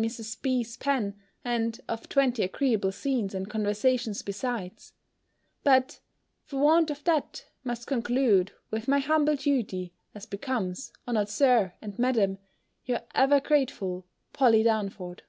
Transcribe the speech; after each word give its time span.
's 0.00 0.76
pen, 0.76 1.16
and 1.44 1.80
of 1.88 2.08
twenty 2.08 2.44
agreeable 2.44 2.92
scenes 2.92 3.34
and 3.34 3.50
conversations 3.50 4.22
besides: 4.22 4.92
but, 5.64 5.98
for 6.44 6.60
want 6.60 6.88
of 6.88 7.02
that, 7.02 7.46
must 7.64 7.88
conclude, 7.88 8.52
with 8.70 8.86
my 8.86 9.00
humble 9.00 9.34
duty, 9.34 9.92
as 10.14 10.24
becomes, 10.24 10.92
honoured 11.08 11.28
Sir, 11.28 11.74
and 11.82 11.98
Madam, 11.98 12.38
your 12.84 13.00
ever 13.12 13.40
grateful 13.40 14.06
POLLY 14.32 14.62
DARNFORD. 14.62 15.24